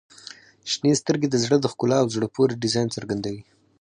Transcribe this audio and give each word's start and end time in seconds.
•شنې 0.71 0.91
سترګې 1.01 1.27
د 1.29 1.35
زړه 1.43 1.57
د 1.61 1.65
ښکلا 1.71 1.97
او 2.01 2.07
زړه 2.15 2.27
پورې 2.35 2.59
ډیزاین 2.63 2.87
څرګندوي. 2.95 3.43